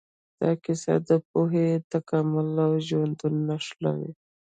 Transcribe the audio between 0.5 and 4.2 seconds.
کیسه د پوهې، تکامل او ژونده نښلوي.